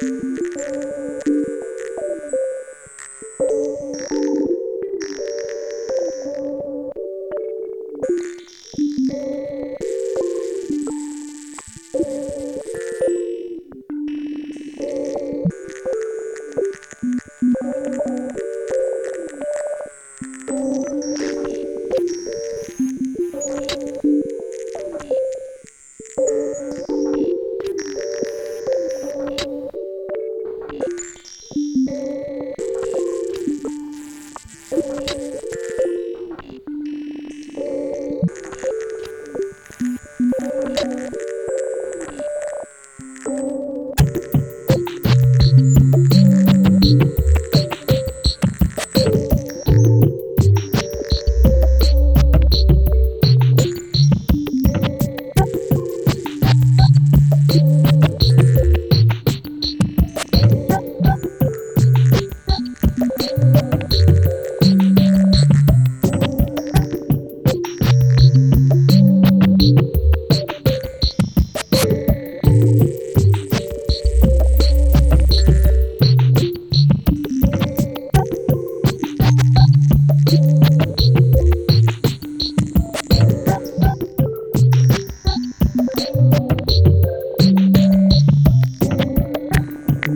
Thank 0.00 0.37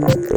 Thank 0.03 0.33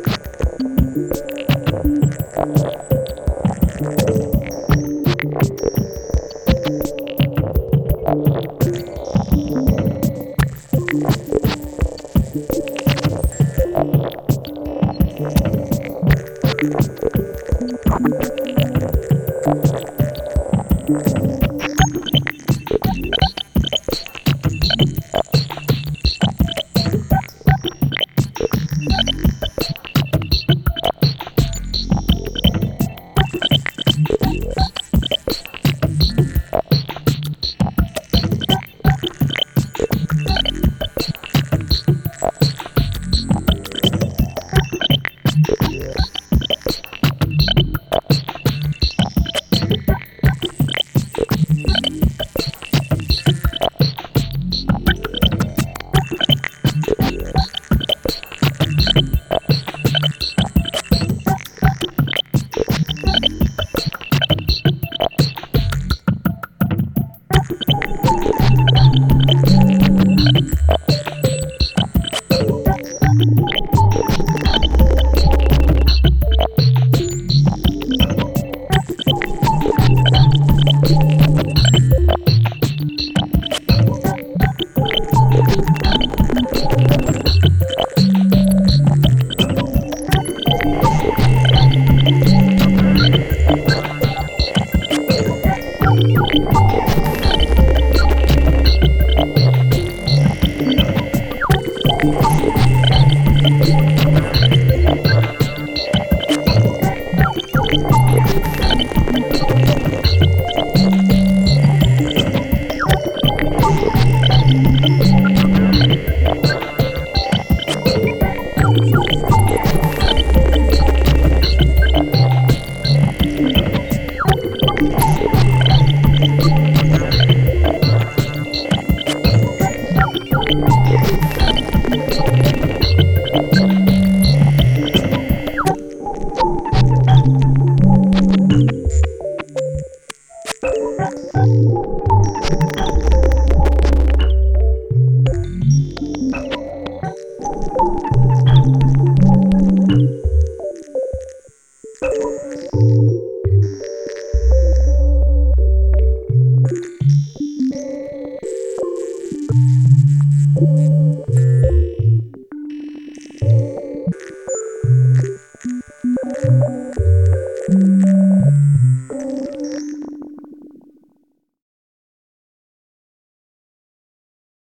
Yeah. 124.81 125.34